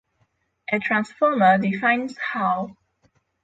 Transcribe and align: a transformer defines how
a 0.71 0.79
transformer 0.79 1.59
defines 1.59 2.17
how 2.17 2.75